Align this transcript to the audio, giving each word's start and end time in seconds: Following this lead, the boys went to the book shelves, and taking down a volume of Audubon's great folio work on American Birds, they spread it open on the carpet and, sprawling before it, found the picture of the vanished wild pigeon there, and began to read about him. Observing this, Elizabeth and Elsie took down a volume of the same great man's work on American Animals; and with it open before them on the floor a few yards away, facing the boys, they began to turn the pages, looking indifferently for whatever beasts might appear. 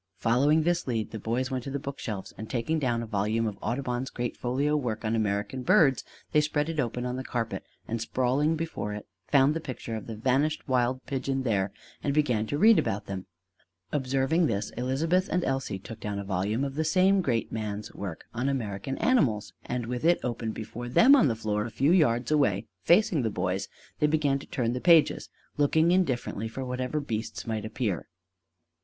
Following 0.17 0.63
this 0.63 0.87
lead, 0.87 1.11
the 1.11 1.19
boys 1.19 1.51
went 1.51 1.63
to 1.65 1.69
the 1.69 1.77
book 1.77 1.99
shelves, 1.99 2.33
and 2.35 2.49
taking 2.49 2.79
down 2.79 3.03
a 3.03 3.05
volume 3.05 3.45
of 3.45 3.59
Audubon's 3.61 4.09
great 4.09 4.35
folio 4.35 4.75
work 4.75 5.05
on 5.05 5.15
American 5.15 5.61
Birds, 5.61 6.03
they 6.31 6.41
spread 6.41 6.69
it 6.69 6.79
open 6.79 7.05
on 7.05 7.17
the 7.17 7.23
carpet 7.23 7.63
and, 7.87 8.01
sprawling 8.01 8.55
before 8.55 8.95
it, 8.95 9.05
found 9.27 9.53
the 9.53 9.59
picture 9.61 9.95
of 9.95 10.07
the 10.07 10.15
vanished 10.15 10.67
wild 10.67 11.05
pigeon 11.05 11.43
there, 11.43 11.71
and 12.01 12.15
began 12.15 12.47
to 12.47 12.57
read 12.57 12.79
about 12.79 13.05
him. 13.07 13.27
Observing 13.91 14.47
this, 14.47 14.71
Elizabeth 14.71 15.29
and 15.29 15.43
Elsie 15.43 15.77
took 15.77 15.99
down 15.99 16.17
a 16.17 16.23
volume 16.23 16.63
of 16.63 16.73
the 16.73 16.83
same 16.83 17.21
great 17.21 17.51
man's 17.51 17.93
work 17.93 18.25
on 18.33 18.49
American 18.49 18.97
Animals; 18.97 19.53
and 19.65 19.85
with 19.85 20.03
it 20.03 20.19
open 20.23 20.51
before 20.51 20.89
them 20.89 21.15
on 21.15 21.27
the 21.27 21.35
floor 21.35 21.63
a 21.63 21.69
few 21.69 21.91
yards 21.91 22.31
away, 22.31 22.65
facing 22.81 23.21
the 23.21 23.29
boys, 23.29 23.69
they 23.99 24.07
began 24.07 24.39
to 24.39 24.47
turn 24.47 24.73
the 24.73 24.81
pages, 24.81 25.29
looking 25.57 25.91
indifferently 25.91 26.47
for 26.47 26.65
whatever 26.65 26.99
beasts 26.99 27.45
might 27.45 27.65
appear. 27.65 28.07